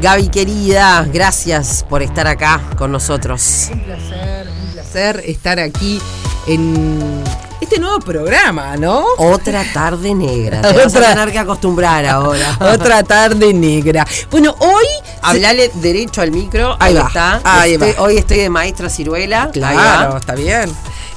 [0.00, 3.68] Gaby querida, gracias por estar acá con nosotros.
[3.72, 6.00] Un placer, un placer estar aquí
[6.46, 7.22] en
[7.60, 9.04] este nuevo programa, ¿no?
[9.16, 10.60] Otra tarde negra.
[10.60, 12.58] Te vas a tener que acostumbrar ahora.
[12.74, 14.06] Otra tarde negra.
[14.30, 14.84] Bueno, hoy.
[15.22, 16.76] Hablale derecho al micro.
[16.80, 17.40] Ahí Ahí, va, está.
[17.44, 18.02] ahí Estoy- va.
[18.02, 19.48] Hoy estoy de maestra ciruela.
[19.52, 20.70] Claro, está bien.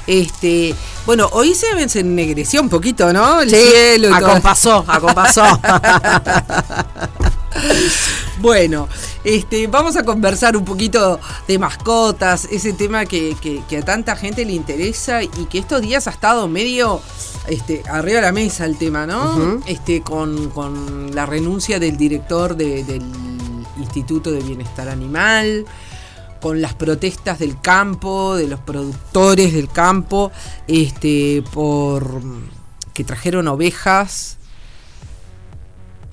[0.06, 0.74] Este,
[1.06, 3.42] bueno, hoy se, se ennegreció un poquito, ¿no?
[3.42, 4.28] El Sí, cielo y todo.
[4.28, 5.44] acompasó, acompasó.
[8.40, 8.88] Bueno,
[9.24, 14.16] este, vamos a conversar un poquito de mascotas, ese tema que, que- que a tanta
[14.16, 17.02] gente le interesa y que estos días ha estado medio
[17.48, 19.62] este, arriba de la mesa el tema, ¿no?
[19.66, 23.02] Este, con, con la renuncia del director de- del
[23.78, 25.66] Instituto de Bienestar Animal,
[26.42, 30.32] con las protestas del campo, de los productores del campo,
[30.68, 32.22] este, por
[32.94, 34.37] que trajeron ovejas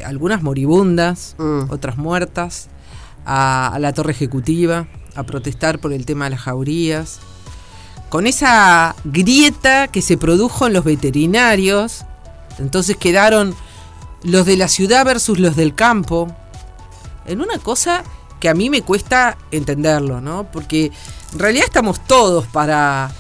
[0.05, 1.71] algunas moribundas, Mm.
[1.71, 2.69] otras muertas,
[3.27, 7.21] a, a la torre ejecutiva, a protestar por el tema de las jaurías.
[8.09, 12.05] Con esa grieta que se produjo en los veterinarios,
[12.59, 13.55] entonces quedaron
[14.23, 16.29] los de la ciudad versus los del campo,
[17.27, 18.05] en una cosa
[18.41, 20.45] que a mí me cuesta entenderlo, ¿no?
[20.53, 20.93] Porque
[21.33, 23.11] en realidad estamos todos para...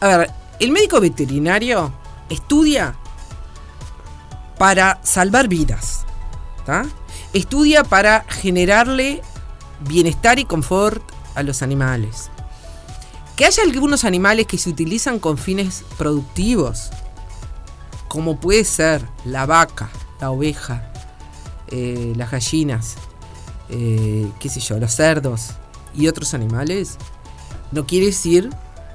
[0.00, 1.92] A ver, el médico veterinario
[2.28, 2.94] estudia
[4.58, 6.01] para salvar vidas.
[7.32, 9.22] Estudia para generarle
[9.88, 11.02] bienestar y confort
[11.34, 12.30] a los animales.
[13.36, 16.90] Que haya algunos animales que se utilizan con fines productivos,
[18.08, 19.88] como puede ser la vaca,
[20.20, 20.92] la oveja,
[21.68, 22.96] eh, las gallinas,
[23.70, 25.52] eh, qué sé yo, los cerdos
[25.94, 26.98] y otros animales,
[27.70, 28.50] no quiere decir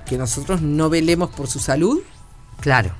[0.05, 2.01] que nosotros no velemos por su salud
[2.59, 2.91] claro.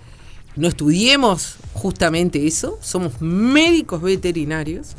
[0.58, 4.90] No estudiemos justamente eso, somos médicos veterinarios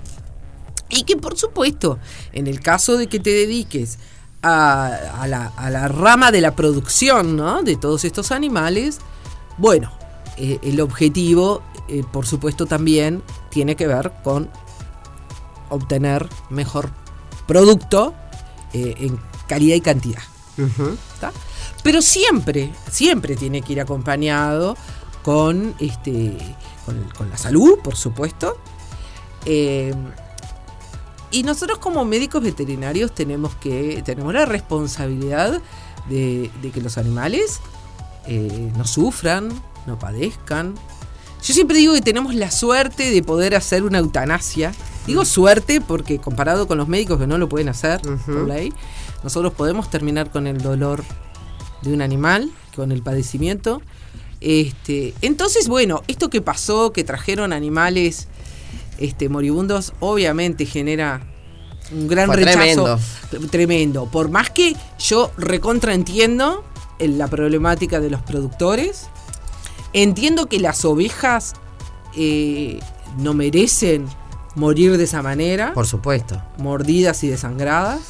[0.89, 1.99] y que por supuesto,
[2.33, 3.99] en el caso de que te dediques
[4.43, 4.87] a,
[5.21, 7.63] a la, a la rama de la producción ¿no?
[7.63, 9.01] de todos estos animales,
[9.59, 9.93] bueno,
[10.37, 14.49] eh, el objetivo, eh, por supuesto, también tiene que ver con
[15.69, 16.91] obtener mejor
[17.47, 18.15] producto
[18.73, 19.19] eh, en
[19.49, 20.23] calidad y cantidad.
[21.83, 24.77] Pero siempre, siempre tiene que ir acompañado
[25.23, 26.37] con, este,
[26.85, 28.59] con, con la salud, por supuesto.
[29.45, 29.95] Eh,
[31.31, 35.61] y nosotros como médicos veterinarios tenemos que tenemos la responsabilidad
[36.09, 37.61] de, de que los animales
[38.27, 39.49] eh, no sufran,
[39.87, 40.75] no padezcan.
[41.43, 44.73] Yo siempre digo que tenemos la suerte de poder hacer una eutanasia.
[45.07, 48.75] Digo suerte porque comparado con los médicos que no lo pueden hacer por ley,
[49.23, 51.05] nosotros podemos terminar con el dolor
[51.83, 53.81] de un animal, con el padecimiento.
[54.41, 58.29] Este, entonces, bueno, esto que pasó, que trajeron animales
[58.99, 61.23] este, moribundos, obviamente genera
[61.93, 62.99] un gran Fue rechazo.
[63.51, 64.07] Tremendo.
[64.07, 66.65] Por más que yo recontraentiendo
[66.99, 69.09] en la problemática de los productores,
[69.93, 71.55] entiendo que las ovejas
[72.17, 72.81] eh,
[73.19, 74.07] no merecen
[74.55, 76.43] morir de esa manera Por supuesto.
[76.59, 78.01] mordidas y desangradas.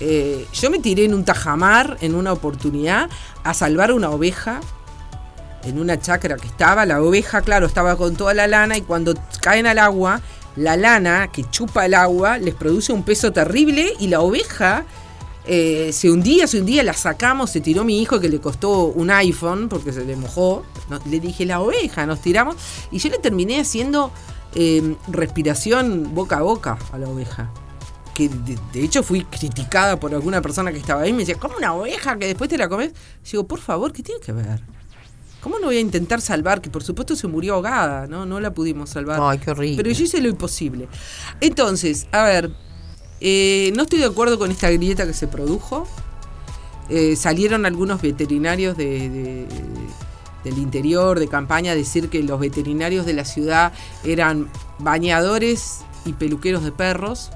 [0.00, 3.10] Eh, yo me tiré en un tajamar en una oportunidad
[3.44, 4.60] a salvar una oveja
[5.64, 6.86] en una chacra que estaba.
[6.86, 10.20] La oveja, claro, estaba con toda la lana y cuando caen al agua,
[10.56, 14.84] la lana que chupa el agua les produce un peso terrible y la oveja
[15.46, 19.10] eh, se hundía, se hundía, la sacamos, se tiró mi hijo que le costó un
[19.10, 20.64] iPhone porque se le mojó.
[21.08, 22.56] Le dije la oveja, nos tiramos
[22.90, 24.12] y yo le terminé haciendo
[24.54, 27.50] eh, respiración boca a boca a la oveja.
[28.14, 31.12] Que de, hecho fui criticada por alguna persona que estaba ahí.
[31.12, 32.92] Me decía, ¿cómo una oveja que después te la comes?
[33.24, 34.60] Yo digo, por favor, ¿qué tiene que ver?
[35.40, 36.60] ¿Cómo no voy a intentar salvar?
[36.60, 38.26] Que por supuesto se murió ahogada, ¿no?
[38.26, 39.18] No la pudimos salvar.
[39.22, 39.82] Ay, qué horrible.
[39.82, 40.88] Pero yo hice lo imposible.
[41.40, 42.50] Entonces, a ver,
[43.20, 45.86] eh, no estoy de acuerdo con esta grieta que se produjo.
[46.90, 49.46] Eh, salieron algunos veterinarios de, de-
[50.44, 53.72] del interior, de campaña, a decir que los veterinarios de la ciudad
[54.04, 54.48] eran
[54.78, 57.30] bañadores y peluqueros de perros,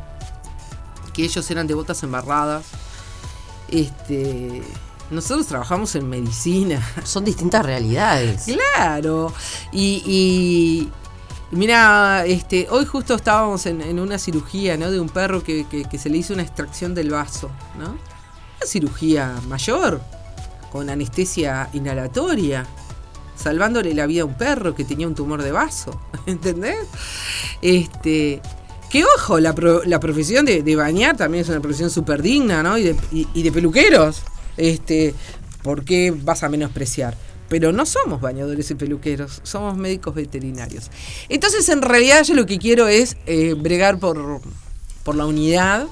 [1.13, 2.65] que ellos eran de botas embarradas.
[3.69, 4.63] Este,
[5.15, 6.87] nosotros trabajamos en medicina.
[7.05, 8.45] Son distintas realidades.
[8.45, 9.33] Claro.
[9.73, 10.89] Y, y
[11.57, 14.91] mira, este, hoy justo estábamos en, en una cirugía, ¿no?
[14.91, 17.91] De un perro que, que- que se le hizo una extracción del vaso, ¿no?
[17.91, 20.01] Una cirugía mayor,
[20.73, 22.67] con anestesia inhalatoria,
[23.37, 26.77] salvándole la vida a un perro que tenía un tumor de vaso, ¿entendés?
[27.63, 28.41] Este,
[28.91, 32.63] que ojo, la, pro- la profesión de, de bañar también es una profesión súper digna,
[32.63, 32.79] ¿no?
[32.79, 34.23] Y de, y- y de peluqueros.
[34.57, 35.15] Este,
[35.65, 37.17] ¿Por qué vas a menospreciar?
[37.49, 40.91] Pero no somos bañadores y peluqueros, somos médicos veterinarios.
[41.31, 44.43] Entonces, en realidad, yo lo que quiero es eh, bregar por,
[45.05, 45.87] por la unidad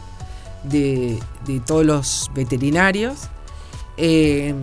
[0.65, 3.31] de, de todos los veterinarios,
[3.97, 4.55] eh,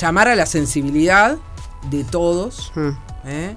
[0.00, 1.36] llamar a la sensibilidad
[1.90, 2.70] de todos.
[2.76, 2.90] Mm.
[3.26, 3.56] ¿eh?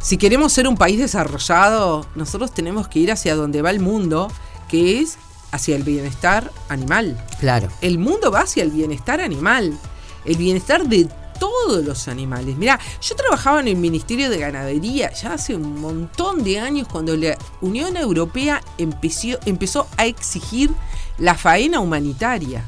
[0.00, 4.30] Si queremos ser un país desarrollado, nosotros tenemos que ir hacia donde va el mundo,
[4.68, 5.16] que es
[5.50, 7.22] hacia el bienestar animal.
[7.38, 7.68] Claro.
[7.80, 9.76] El mundo va hacia el bienestar animal,
[10.24, 11.08] el bienestar de
[11.40, 12.56] todos los animales.
[12.56, 17.16] Mira, yo trabajaba en el Ministerio de Ganadería ya hace un montón de años cuando
[17.16, 20.70] la Unión Europea empezó, empezó a exigir
[21.18, 22.64] la faena humanitaria.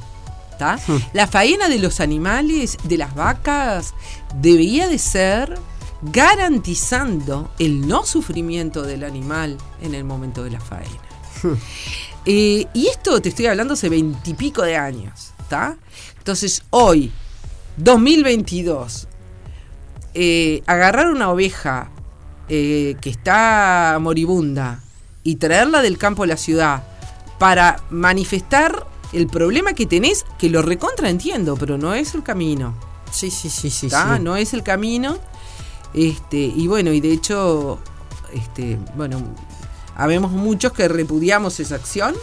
[0.59, 0.79] ¿tá?
[0.87, 0.99] Hmm.
[1.13, 3.95] La faena de los animales, de las vacas,
[4.41, 5.59] debía de ser
[6.03, 11.12] garantizando el no sufrimiento del animal en el momento de la faena.
[12.25, 15.77] Eh, y esto te estoy hablando hace veintipico de años, ¿está?
[16.19, 17.11] Entonces, hoy,
[17.79, 19.09] 2022,
[20.15, 21.91] eh, agarrar una oveja
[22.49, 24.85] eh, que está moribunda
[25.25, 26.85] y traerla del campo a la ciudad
[27.41, 32.75] para manifestar el problema que tenés, que lo recontra entiendo, pero no es el camino.
[33.11, 33.89] Sí, sí, sí, sí.
[33.89, 34.17] ¿tá?
[34.17, 34.23] sí.
[34.23, 35.19] No es el camino.
[35.95, 37.79] Este, y bueno, y de hecho,
[38.33, 39.23] este, bueno,
[39.97, 42.15] habemos muchos que repudiamos esa acción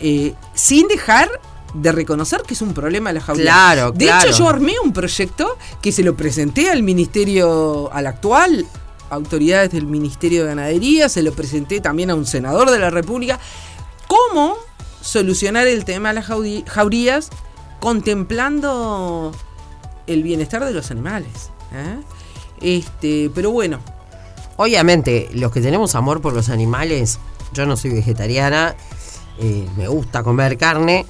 [0.00, 1.28] eh, sin dejar
[1.74, 3.44] de reconocer que es un problema la jauría.
[3.44, 4.28] Claro, De claro.
[4.28, 8.66] hecho, yo armé un proyecto que se lo presenté al ministerio, al actual
[9.10, 13.38] autoridades del Ministerio de Ganadería, se lo presenté también a un senador de la República.
[14.06, 14.56] ¿Cómo
[15.00, 16.26] solucionar el tema de las
[16.66, 17.30] jaurías
[17.80, 19.32] contemplando
[20.06, 21.50] el bienestar de los animales?
[21.72, 22.00] ¿eh?
[22.60, 23.80] Este, pero bueno,
[24.56, 27.18] Obviamente, los que tenemos amor por los animales,
[27.52, 28.74] yo no soy vegetariana,
[29.40, 31.04] eh, me gusta comer carne,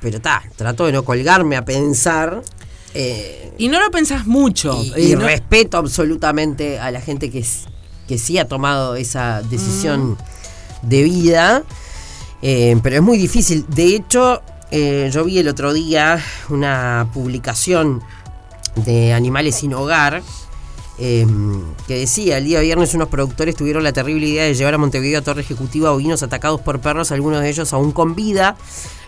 [0.00, 2.42] pero ta, trato de no colgarme a pensar.
[2.94, 4.82] eh, y no lo pensás mucho.
[4.82, 7.44] y, eh, y no- respeto absolutamente a la gente que,
[8.08, 10.16] que sí ha tomado esa decisión Mm.
[10.88, 11.62] de vida,
[12.42, 13.66] eh, pero es muy difícil.
[13.68, 18.02] De hecho, yo vi el otro día una publicación
[18.76, 20.22] de Animales sin Hogar.
[20.98, 21.26] Eh,
[21.86, 25.20] que decía, el día viernes unos productores tuvieron la terrible idea de llevar a Montevideo
[25.20, 28.56] a Torre Ejecutiva bovinos atacados por perros, algunos de ellos aún con vida.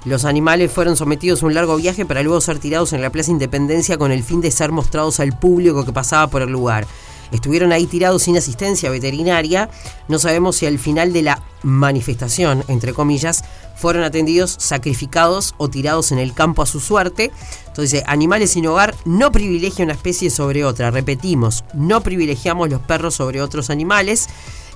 [0.04, 3.32] Los animales fueron sometidos a un largo viaje para luego ser tirados en la Plaza
[3.32, 6.86] Independencia con el fin de ser mostrados al público que pasaba por el lugar.
[7.32, 9.68] Estuvieron ahí tirados sin asistencia veterinaria.
[10.08, 13.44] No sabemos si al final de la manifestación, entre comillas,
[13.80, 17.30] fueron atendidos, sacrificados o tirados en el campo a su suerte.
[17.66, 20.90] Entonces, animales sin hogar no privilegia una especie sobre otra.
[20.90, 24.28] Repetimos, no privilegiamos los perros sobre otros animales.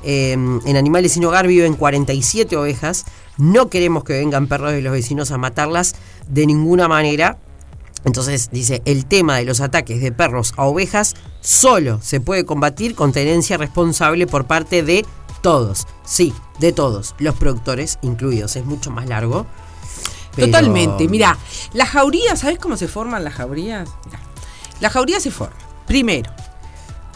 [0.06, 3.04] Eh, en Animales sin Hogar viven 47 ovejas.
[3.38, 5.96] No queremos que vengan perros de los vecinos a matarlas
[6.28, 7.38] de ninguna manera.
[8.04, 12.94] Entonces dice, el tema de los ataques de perros a ovejas solo se puede combatir
[12.94, 15.06] con tenencia responsable por parte de
[15.44, 15.87] todos.
[16.05, 18.56] Sí, de todos, los productores incluidos.
[18.56, 19.46] Es mucho más largo.
[20.35, 21.06] pero- Totalmente.
[21.06, 21.38] Mira,
[21.75, 23.88] las jaurías, ¿sabes cómo se forman las jaurías?
[24.06, 24.19] Mirá,
[24.81, 25.56] las jaurías se forman.
[25.87, 26.32] Primero,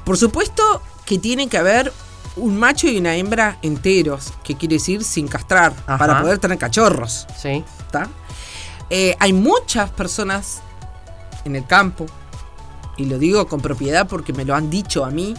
[0.04, 0.62] por supuesto
[1.04, 1.92] que tiene que haber
[2.36, 5.98] un macho y una hembra enteros, que quiere decir sin castrar, Ajá.
[5.98, 7.26] para poder tener cachorros.
[7.36, 7.64] Sí.
[7.90, 8.08] ¿tá?
[8.90, 10.60] Eh, hay muchas personas
[11.44, 12.06] en el campo,
[12.98, 15.34] y lo digo con propiedad porque me lo han dicho a mí.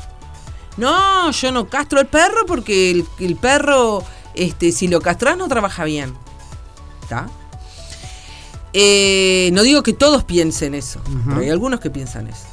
[0.78, 5.48] No, yo no castro el perro porque el, el perro, este, si lo castras no
[5.48, 6.14] trabaja bien.
[7.02, 7.28] ¿Está?
[8.74, 12.46] Eh, no digo que todos piensen eso, pero hay algunos que piensan eso.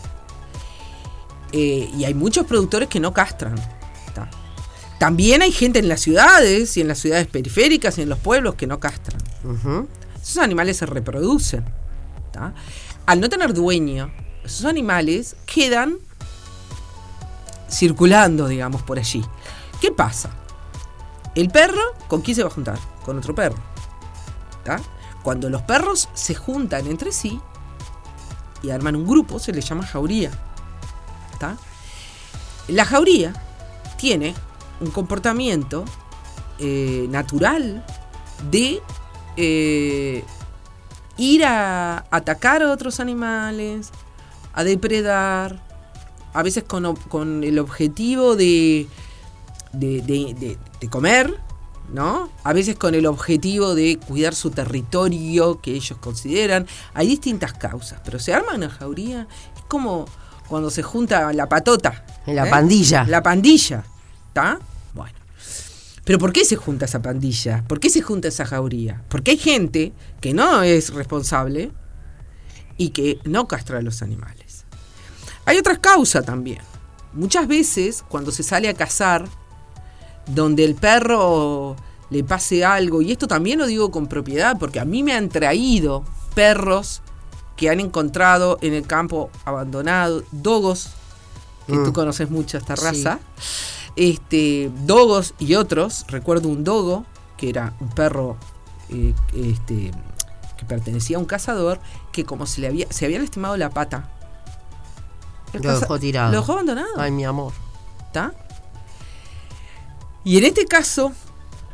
[1.53, 3.55] Eh, y hay muchos productores que no castran.
[4.15, 4.29] ¿tá?
[4.99, 8.55] También hay gente en las ciudades y en las ciudades periféricas y en los pueblos
[8.55, 9.21] que no castran.
[10.21, 11.65] Esos animales se reproducen.
[12.33, 12.55] ¿tá?
[13.05, 14.11] Al no tener dueño,
[14.45, 15.99] esos animales quedan
[17.77, 19.25] circulando, digamos, por allí.
[19.81, 20.31] ¿Qué pasa?
[21.35, 22.79] El perro, ¿con quién se va a juntar?
[23.05, 23.59] Con otro perro.
[24.65, 24.81] ¿tá?
[25.23, 27.41] Cuando los perros se juntan entre sí
[28.63, 30.31] y arman un grupo, se les llama jauría.
[31.39, 31.57] ¿tá?
[32.69, 33.35] La jauría
[33.99, 34.35] tiene
[34.81, 35.85] un comportamiento
[36.59, 37.85] eh, natural
[38.51, 38.83] de
[39.37, 40.25] eh,
[41.19, 43.91] ir a atacar a otros animales,
[44.55, 45.63] a depredar,
[46.39, 48.87] a veces con, el objetivo de,
[49.73, 51.35] de, de- de- de comer,
[51.93, 52.29] ¿no?
[52.45, 56.67] A veces con el objetivo de cuidar su territorio que ellos consideran.
[56.95, 59.27] Hay distintas causas, pero se arma una jauría,
[59.57, 60.07] es como
[60.49, 62.05] cuando se junta la patota.
[62.27, 62.51] La ¿eh?
[62.51, 63.05] pandilla.
[63.09, 63.85] La pandilla,
[64.29, 64.59] ¿está?
[64.95, 65.17] Bueno.
[66.05, 67.65] Pero ¿por qué se junta esa pandilla?
[67.67, 69.03] ¿Por qué se junta esa jauría?
[69.09, 71.73] Porque hay gente que no es responsable
[72.77, 74.46] y que no castra a los animales.
[75.47, 76.59] Hay otras causas también.
[77.15, 79.27] Muchas veces cuando se sale a cazar,
[80.27, 81.77] donde el perro
[82.11, 85.29] le pase algo, y esto también lo digo con propiedad, porque a mí me han
[85.29, 87.01] traído perros
[87.57, 90.91] que han encontrado en el campo abandonado, dogos,
[91.67, 91.85] que Mm.
[91.85, 92.85] tú conoces mucho esta Sí.
[92.85, 93.19] raza,
[93.97, 98.37] este, dogos y otros, recuerdo un dogo, que era un perro
[98.89, 99.91] eh, este,
[100.57, 101.81] que pertenecía a un cazador,
[102.13, 104.09] que como se le había, se había lastimado la pata.
[105.63, 106.33] Lo dejó tirado.
[106.33, 106.89] Lo dejó abandonado.
[106.97, 107.53] Ay, mi amor.
[108.07, 108.33] ¿está?
[110.25, 111.13] Y en este caso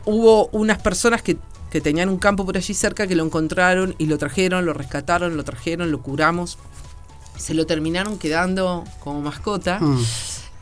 [0.04, 1.38] hubo unas personas que,
[1.70, 5.36] que tenían un campo por allí cerca que lo encontraron y lo trajeron, lo rescataron,
[5.36, 6.58] lo trajeron, lo curamos.
[7.36, 10.02] Se lo terminaron quedando como mascota, Mm.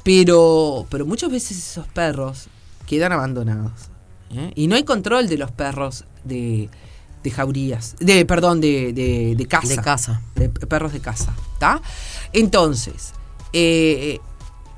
[0.05, 2.47] pero, pero muchas veces esos perros
[2.87, 3.73] quedan abandonados.
[4.33, 4.53] ¿eh?
[4.55, 6.71] Y no hay control de los perros de,
[7.23, 10.23] de jaurías, de, perdón, de, de, de casa De casa.
[10.35, 11.81] de perros de casa, ¿está?
[12.33, 13.13] Entonces,
[13.53, 14.19] eh,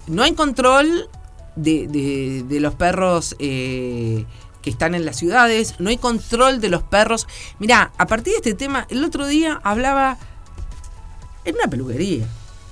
[0.08, 1.08] no hay control
[1.56, 4.25] de, de- de los perros eh,
[4.62, 7.26] que están en las ciudades, no hay control de los perros.
[7.58, 10.18] Mirá, a partir de este tema, el otro día hablaba
[11.44, 12.26] en una peluquería,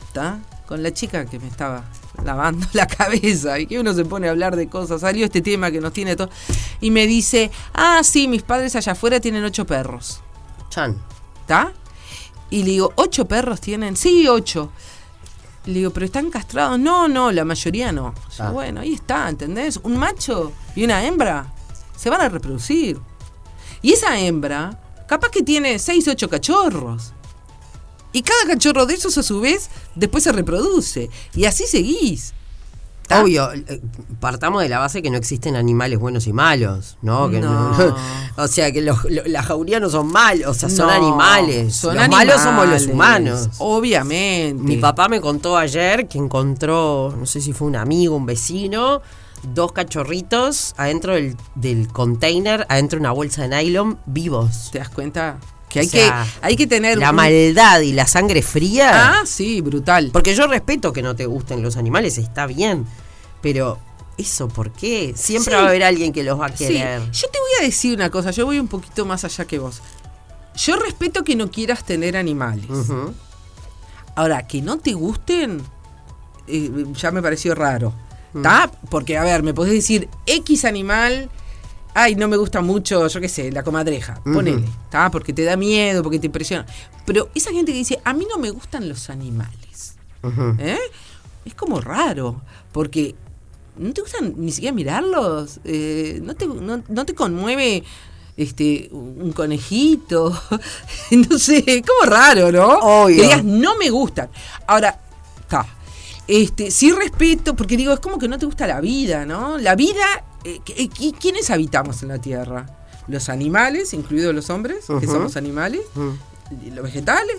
[0.06, 0.38] ¿está?
[0.66, 1.84] Con la chica que me estaba
[2.24, 5.00] lavando la cabeza y que uno se pone a hablar de cosas.
[5.00, 6.30] Salió este tema que nos tiene todo.
[6.80, 10.20] Y me dice, ah, sí, mis padres allá afuera tienen ocho perros.
[10.70, 10.96] Chan.
[11.42, 11.72] ¿Está?
[12.50, 13.96] Y le digo, ¿ocho perros tienen?
[13.96, 14.70] Sí, ocho.
[15.66, 16.78] Le digo, ¿pero están castrados?
[16.78, 18.14] No, no, la mayoría no.
[18.36, 18.50] Yo, Ah.
[18.50, 19.78] Bueno, ahí está, ¿entendés?
[19.82, 21.52] Un macho y una hembra
[21.96, 22.98] se van a reproducir.
[23.82, 27.12] Y esa hembra, capaz que tiene seis, ocho cachorros.
[28.12, 31.10] Y cada cachorro de esos, a su vez, después se reproduce.
[31.34, 32.34] Y así seguís.
[33.06, 33.22] ¿Tá?
[33.24, 33.80] Obvio, eh,
[34.20, 37.28] partamos de la base que no existen animales buenos y malos, ¿no?
[37.28, 37.72] Que No.
[38.36, 41.74] o sea, que los, lo- las jaurías no son malos, o sea, son No, animales.
[41.74, 43.48] son los malos somos los humanos.
[43.58, 44.62] Obviamente.
[44.62, 49.02] Mi papá me contó ayer que encontró, no sé si fue un amigo, un vecino,
[49.54, 54.68] dos cachorritos adentro del, del container, adentro de una bolsa de nylon, vivos.
[54.70, 55.38] ¿Te das cuenta?
[55.70, 56.98] Que hay, O sea, que, hay que tener.
[56.98, 58.90] La maldad y la sangre fría.
[59.20, 60.10] Ah, sí, brutal.
[60.12, 62.84] Porque yo respeto que no te gusten los animales, está bien.
[63.40, 63.78] Pero,
[64.18, 65.14] ¿eso por qué?
[65.16, 65.56] Siempre Sí.
[65.60, 67.00] va a haber alguien que los va a Sí, querer.
[67.12, 69.80] yo te voy a decir una cosa, yo voy un poquito más allá que vos.
[70.56, 72.66] Yo respeto que no quieras tener animales.
[74.16, 75.62] Ahora, que no te gusten,
[76.48, 77.94] eh, ya me pareció raro.
[78.34, 78.70] ¿Está?
[78.90, 81.30] Porque, a ver, me podés decir X animal.
[81.94, 84.20] Ay, no me gusta mucho, yo qué sé, la comadreja.
[84.22, 84.64] Ponele.
[84.84, 85.10] ¿Está?
[85.10, 86.66] Porque te da miedo, porque te impresiona.
[87.04, 89.96] Pero esa gente que dice, a mí no me gustan los animales.
[90.58, 90.78] ¿eh?
[91.44, 92.42] Es como raro,
[92.72, 93.14] porque
[93.76, 97.82] no te gustan ni siquiera mirarlos, eh, no, te, no, no te conmueve
[98.36, 100.38] este un conejito,
[101.10, 102.68] no sé, como raro, ¿no?
[102.78, 103.16] Obvio.
[103.16, 104.28] Que digas, no me gustan.
[104.66, 104.98] Ahora,
[105.40, 105.66] está.
[106.26, 109.58] Este, sí respeto, porque digo, es como que no te gusta la vida, ¿no?
[109.58, 110.04] La vida,
[110.44, 112.66] eh, ¿qui- qui- ¿quiénes habitamos en la Tierra?
[113.08, 115.80] Los animales, incluidos los hombres, que somos animales,
[116.72, 117.36] los vegetales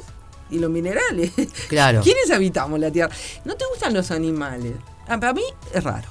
[0.49, 1.31] y los minerales.
[1.69, 2.01] Claro.
[2.03, 3.13] ¿Quiénes habitamos la Tierra?
[3.45, 4.73] ¿No te gustan los animales?
[5.07, 5.43] Ah, para mí
[5.73, 6.07] es raro.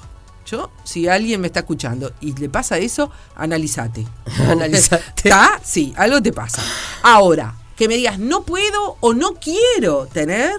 [0.47, 4.05] Yo, si alguien me está escuchando y le pasa eso, analízate.
[4.49, 5.03] Analizate.
[5.15, 5.61] ¿Está?
[5.63, 6.61] Sí, algo te pasa.
[7.03, 10.53] Ahora, que me digas no puedo o no quiero tener,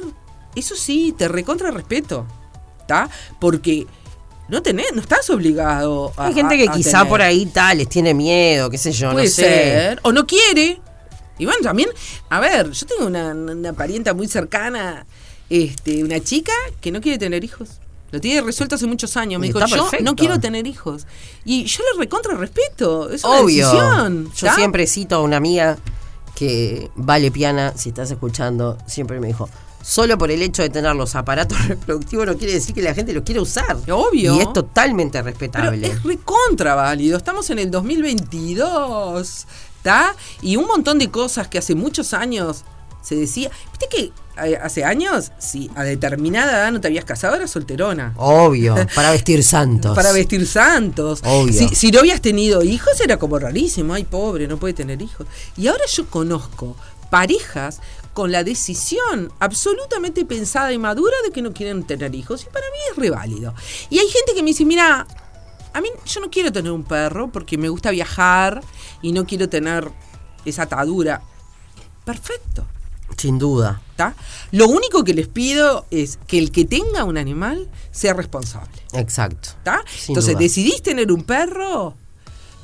[0.55, 2.27] eso sí, te recontra respeto.
[2.81, 3.11] ¿Está?
[3.41, 3.87] Porque
[4.49, 6.27] no tenés, no estás obligado a.
[6.27, 7.09] Hay gente que a quizá tener.
[7.09, 9.43] por ahí tal, les tiene miedo, qué sé yo, Puede no sé.
[9.43, 10.01] ser.
[10.03, 10.81] O no quiere.
[11.39, 11.89] Y bueno, también,
[12.29, 15.07] a ver, yo tengo una, una parienta muy cercana,
[15.49, 17.81] este, una chica que no quiere tener hijos.
[18.11, 19.41] Lo tiene resuelto hace muchos años.
[19.41, 20.05] Me dijo, yo perfecto.
[20.05, 21.07] no quiero tener hijos.
[21.47, 23.09] Y yo le recontra respeto.
[23.09, 23.65] Es una Obvio.
[23.67, 24.31] decisión.
[24.37, 25.79] Yo siempre cito a una amiga
[26.35, 29.49] que vale piana, si estás escuchando, siempre me dijo,
[29.83, 33.13] solo por el hecho de tener los aparatos reproductivos no quiere decir que la gente
[33.13, 33.77] los quiera usar.
[33.91, 34.37] Obvio.
[34.37, 35.87] Y es totalmente Pero respetable.
[35.87, 37.19] es recontra válido.
[37.19, 39.47] Estamos en el 2022.
[39.77, 40.15] ¿Está?
[40.41, 42.65] Y un montón de cosas que hace muchos años
[43.03, 43.51] se decía.
[43.73, 44.13] ¿Viste que
[44.45, 48.15] eh, hace años, si a determinada edad no te habías casado, eras solterona?
[48.17, 49.95] Obvio, para vestir santos.
[49.97, 51.21] Para vestir santos.
[51.25, 51.53] Obvio.
[51.53, 53.93] Si, si no habías tenido hijos, era como rarísimo.
[53.93, 55.27] Ay, pobre, no puede tener hijos.
[55.57, 56.77] Y ahora yo conozco
[57.11, 57.81] parejas
[58.13, 62.43] con la decisión absolutamente pensada y madura de que no quieren tener hijos.
[62.43, 63.55] Y para mí es re válido.
[63.91, 65.07] Y hay gente que me dice, mira,
[65.73, 68.63] a mí yo no quiero tener un perro porque me gusta viajar
[69.01, 69.91] y no quiero tener
[70.45, 71.23] esa atadura.
[72.05, 72.67] Perfecto.
[73.17, 73.81] Sin duda.
[73.97, 74.15] ¿tá?
[74.51, 78.83] Lo único que les pido es que el que tenga un animal sea responsable.
[78.95, 79.51] Exacto.
[80.09, 80.39] Entonces, duda.
[80.41, 81.95] ¿decidís tener un perro?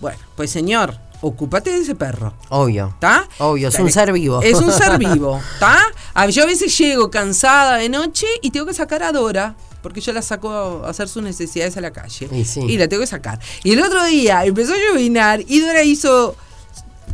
[0.00, 2.32] Bueno, pues señor, ocúpate de ese perro.
[2.48, 2.88] Obvio.
[2.94, 3.28] ¿Está?
[3.38, 4.40] Obvio, es un ser vivo.
[4.42, 5.78] Es un ser vivo, ¿está?
[6.14, 9.54] A- Yo a veces llego cansada de noche y tengo que sacar a Dora.
[9.82, 12.28] porque yo la saco a hacer sus necesidades a la calle.
[12.32, 12.60] Y sí.
[12.60, 13.38] Y la tengo que sacar.
[13.62, 16.36] Y el otro día empezó a llovinar y Dora hizo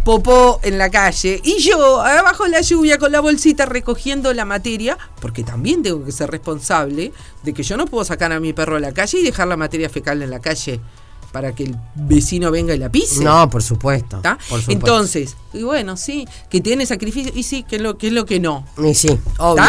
[0.05, 4.45] popó en la calle y yo abajo de la lluvia con la bolsita recogiendo la
[4.45, 8.53] materia, porque también tengo que ser responsable de que yo no puedo sacar a mi
[8.53, 10.79] perro a la calle y dejar la materia fecal en la calle
[11.35, 13.25] para que el vecino venga y la pise.
[13.25, 14.21] No, por supuesto.
[14.23, 14.39] ¿Tá?
[14.49, 14.71] por supuesto.
[14.71, 18.25] Entonces, y bueno, sí, que tiene sacrificio, y sí, que es lo que, es lo
[18.25, 18.65] que no.
[18.79, 19.65] Y sí, obvio.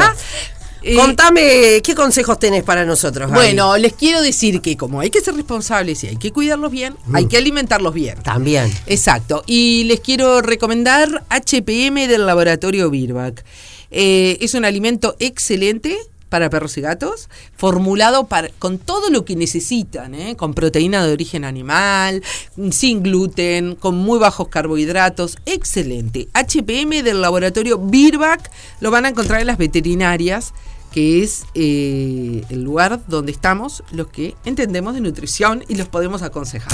[0.83, 3.41] Eh, Contame, ¿qué consejos tenés para nosotros, Gaby?
[3.41, 6.95] bueno, les quiero decir que como hay que ser responsables y hay que cuidarlos bien,
[7.07, 7.15] Mm.
[7.15, 8.21] hay que alimentarlos bien.
[8.21, 8.71] También.
[8.85, 9.43] Exacto.
[9.47, 13.43] Y les quiero recomendar HPM del laboratorio Birback.
[13.89, 15.97] Eh, es un alimento excelente
[16.29, 18.27] para perros y gatos, formulado
[18.59, 20.35] con todo lo que necesitan, ¿eh?
[20.35, 22.23] con proteína de origen animal,
[22.71, 26.27] sin gluten, con muy bajos carbohidratos, excelente.
[26.33, 30.53] HPM del laboratorio Birback lo van a encontrar en las veterinarias,
[30.95, 36.21] que es eh, el lugar donde estamos los que entendemos de nutrición y los podemos
[36.21, 36.71] aconsejar.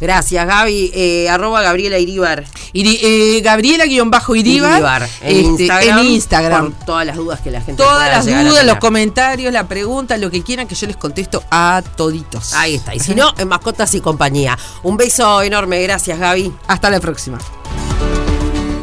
[0.00, 0.92] Gracias, Gaby.
[0.94, 2.44] Eh, arroba Gabriela Iribar.
[2.72, 6.72] Iri- eh, Gabriela-Iribar Iribar, en, este, Instagram, en Instagram.
[6.72, 10.16] Por todas las dudas que la gente Todas pueda las dudas, los comentarios, la pregunta,
[10.18, 12.52] lo que quieran que yo les contesto a toditos.
[12.54, 12.94] Ahí está.
[12.94, 14.56] Y si no, en Mascotas y Compañía.
[14.84, 15.82] Un beso enorme.
[15.82, 16.52] Gracias, Gaby.
[16.68, 17.38] Hasta la próxima.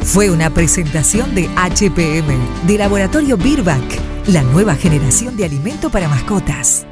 [0.03, 3.81] Fue una presentación de HPM, de Laboratorio Birback,
[4.27, 6.85] la nueva generación de alimento para mascotas.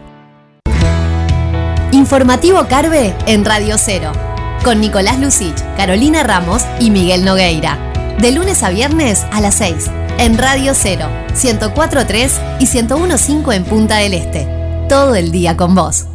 [1.91, 4.11] Informativo Carve en Radio Cero.
[4.63, 7.77] Con Nicolás Lucich, Carolina Ramos y Miguel Nogueira.
[8.19, 9.89] De lunes a viernes a las 6.
[10.17, 14.47] En Radio Cero, 104.3 y 101.5 en Punta del Este.
[14.89, 16.07] Todo el día con vos.